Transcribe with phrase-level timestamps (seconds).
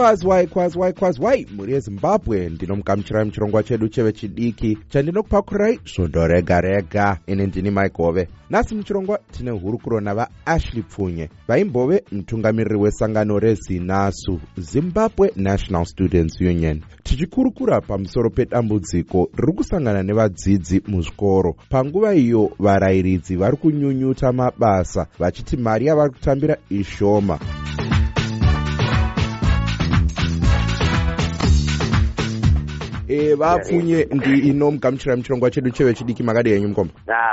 [0.00, 7.18] waikwazi waikwazi waikwazi wai mhuri yezimbabwe ndinomugamuchirai muchirongwa chedu chevechidiki chandinokupakurai svondo rega rega.
[7.26, 15.84] Ini ndini maigove nhasi muchirongwa tine hurukuro navaashley pfunye vaimbove mutungamiriri wesangano rezinasu zimbabwe national
[15.84, 16.80] students union.
[17.02, 21.54] Tichikurukura pamusoro pedambudziko riri kusangana nevadzidzi muzvikoro.
[21.68, 27.38] Panguva iyo varayiridzi vari kunyunyuta mabasa vachiti mari yavari kutambira ishoma
[33.10, 36.90] e vapfunye ndi inomugamuchira muchirongwa chedu cheve chidiki makadi yenyu mukoma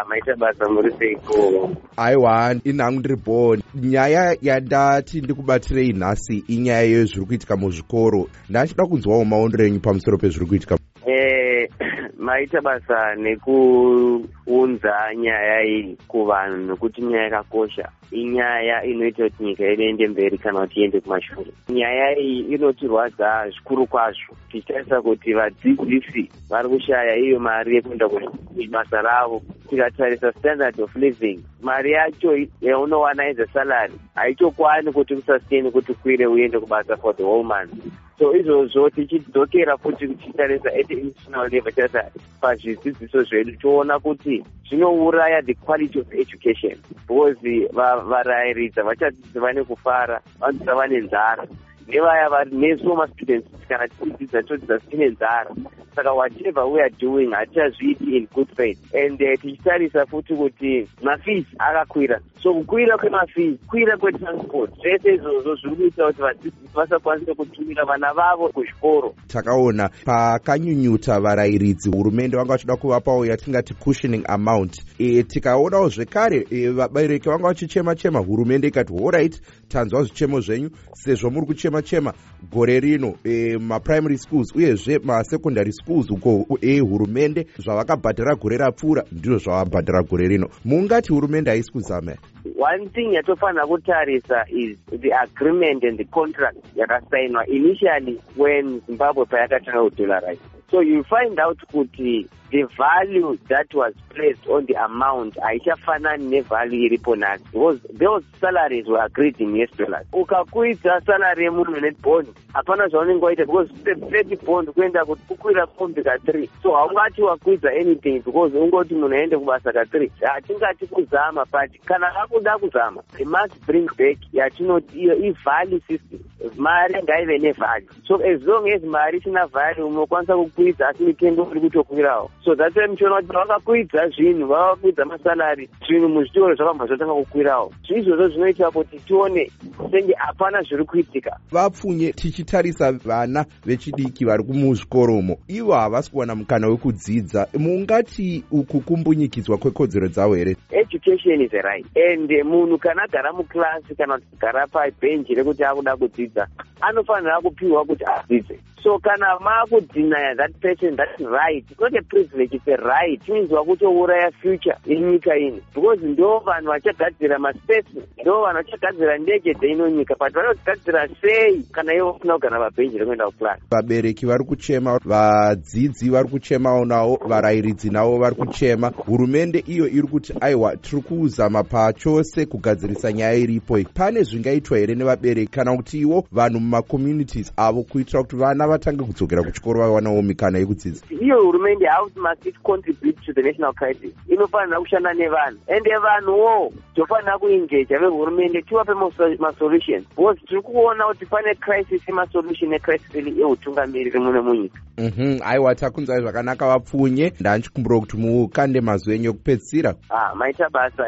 [0.09, 7.57] maita basa muri seiko aiwa inhangu ndiri bho nyaya yandati ndikubatirei nhasi inyaya yezviri kuitika
[7.57, 8.27] muzvikoro.
[8.49, 10.77] Ndachida kunzwawo maondero enyu pamusoro pezviri kuitika
[11.07, 11.69] Eh,
[12.17, 17.89] maita basa nekuunza nyaya iyi kuvanhu nokuti nyaya yakakosha.
[18.11, 21.51] Inyaya inoita kuti nyika yedu iende mberi kana kuti iende kumashure.
[21.69, 29.41] Nyaya iyi inotirwadza zvikuru kwazvo tichitarisa kuti vadzidzisi vari kushaya iyo mari yekuenda kubasa ravo
[29.67, 31.43] tikatarisa standard of living.
[31.61, 37.23] Mari yacho yaunowana as a salary haichokwani kuti kusasteini kuti kwire uende kubasa for the
[37.23, 37.73] whole month.
[38.19, 45.53] So izvozvo tichidzokera futi tichitarisa at international level tarisa pazvidzidziso zvedu toona kuti zvinouraya the
[45.53, 46.77] quality of education.
[47.07, 47.37] Because
[47.73, 51.47] varayiridzi vachadzidzi vane kufara vanodzidza vane nzara.
[51.87, 55.55] Nevaya nesuwo mastudents kana tichidzidza todzidza tine nzara.
[55.95, 58.93] Saka whatever we are doing hatichazviiti in good faith.
[58.93, 62.19] And uh, tichitarisa futi kuti mafees akakwira.
[62.43, 68.49] So kukwira kwemafees kwira kwetransport zvese izvozvo zviri kuita kuti vadzidzisi vasakwanise kutumira vana vavo
[68.49, 69.15] kuzvikoro.
[69.27, 74.83] Takaona pakanyunyuta varayiridzi hurumende vanga vachida kuvapawo yatingati cushioning amount.
[74.99, 80.69] E, tikaonawo zvekare e, vabereki vanga vachichema chema hurumende ikati allright tanzwa zvichemo zvenyu.
[80.93, 82.13] Sezvo muri kuchema chema
[82.51, 90.03] gore rino e, maprimary schools uyezve masecondary schools uko ehurumende zvavakabhadhara gore rapfuura ndizvo zvavabhadhara
[90.03, 90.49] gore rino.
[90.65, 92.15] Mungati hurumende haisi kuzama
[92.57, 99.83] one thing yatofanira kutarisa is the agreement and the contract yakasainwa initially when zimbabwe payakatanga
[99.83, 100.41] kudolarize
[100.71, 106.85] so you find out kuti the value that was placed on the amount haichafanani nevalue
[106.85, 110.05] iripo nhasi because those salaries were agreed in us dollars.
[110.13, 116.71] Ukakwidza salary yemunhu nebond hapana zvaunenge waita because thirty bond kuenda kukwira kombi ka3 so
[116.71, 123.03] haungati wakwidza anything because ungoti munhu aende kubasa ka3 hatingati kuzama but kana vakuda kuzama
[123.17, 126.19] they must bring back yatinoti iyo ivalue system
[126.57, 127.87] mari ngaive nevalue.
[128.07, 132.31] So as long as mari isina value unokwanisa kukwidza asi mitengo iri kutokwirawo.
[132.45, 137.73] So that's why muchiona kuti pavakakwidza zvinhu vavakwidza masalari zvinhu muzvitoro zvakabva zvatanga kukwirawo.
[137.89, 139.51] Izvozvo zvinoita kuti tione
[139.91, 141.39] senge hapana zviri kuitika.
[141.51, 147.47] Vapfunye tichitarisa vana vechidiki vari kumuzvikoromo ivo havasi kuwana mukana wekudzidza.
[147.57, 150.55] Mungati uku kumbunyikidzwa kwekodzero dzavo here?
[150.71, 151.85] Education is a right.
[151.95, 156.49] And munhu kana agara muklasi kana kuti agara pabhenji rekuti akuda kudzidza that
[156.81, 162.53] anofanira kupiwa kuti adzidze so kana makudinaya that person that right it's not a privilege
[162.53, 165.59] it's a right means wakutouraya future yenyika ino.
[165.75, 171.63] Because ndo vanhu vachagadzira maspesi ndo vanhu vachagadzira ndege dzeino nyika but vanozigadzira sei?
[171.71, 177.89] Kana ivo usina kugara pabhenji rekuenda kuklasi vabereki vari kuchema vadzidzi vari kuchemawo navo varayiridzi
[177.89, 178.91] navo vari kuchema.
[179.05, 185.51] Hurumende iyo iri kuti aiwa tiri kuzama pachose kugadzirisa nyaya iripo pane zvingaitwa here nevabereki?
[185.51, 191.05] Kana kutiwo vanhu mumakommunities avo kuitira kuti vana vatange kudzokera kuchikoro vawanawo mikana yekudzidza.
[191.21, 194.11] Iyo hurumende house must it contribute to the national crisis.
[194.27, 195.57] Inofanira kushanda nevanhu.
[195.67, 198.93] Ende vanhuwo tofanira kuengeja vehurumende tivape
[199.39, 200.05] masolution.
[200.09, 205.39] Because tiri kuona kuti pane crisis yemasolution ecrisis eutungamiriri muno munyika mhm.
[205.45, 209.95] Aiwa takunzwai zvakanaka vapfunye ndanchikumbura kuti mukande mazwi enyu ekupedzisira.
[210.09, 211.03] Ah maita basa.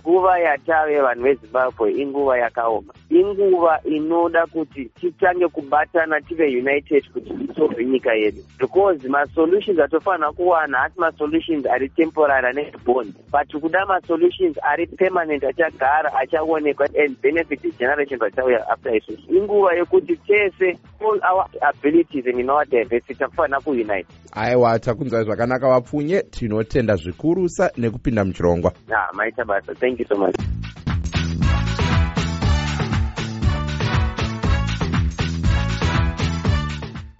[0.00, 2.92] Nguva yatave vanhu vezimbabwe inguva yakaoma.
[3.10, 8.42] Inguva inoda kuti titange kubatana tive united kuti tisolve nyika yedu.
[8.58, 13.14] Because masolutions atofanira kuwana hasi masolutions ari temporary ane bond.
[13.32, 20.16] But kuda masolutions ari permanent achagara achaonekwa and benefit generation vachauya after isusu inguva yekuti
[20.16, 24.06] tese all our abilities and in our diversity takufanira kuunite.
[24.32, 28.72] Aiwa takunzwai zvakanaka vapfunye tinotenda zvikurusa nekupinda muchirongwa.
[28.94, 29.74] Ah maita basa.
[29.74, 30.43] Thank you so much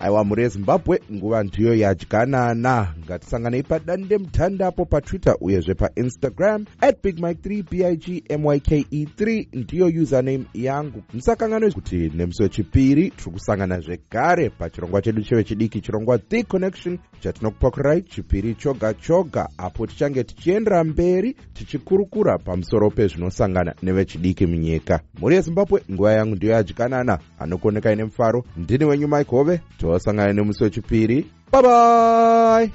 [0.04, 7.48] aiwa mhuri yezimbabwe nguva ndiyo yadyanana ngatisanganei padande mutandapo patwitter uyezve painstagram at big mike
[7.48, 11.02] 3 big myke 3 ndiyo username yangu.
[11.14, 18.54] Musakanganwe kuti nemusi wechipiri tiri kusangana zvekare pachirongwa chedu chevechidiki chirongwa the connection chatinokupakurai chipiri
[18.54, 25.00] choga choga apo tichange tichiendera mberi tichikurukura pamusoro pezvinosangana nevechidiki munyika.
[25.18, 28.44] Mhuri yezimbabwe nguva yangu ndiyo yadyanana anokuonekai nemufaro.
[28.56, 29.60] Ndini wenyu mike hove
[29.94, 32.70] tosangana nemusi wechipiri bye bye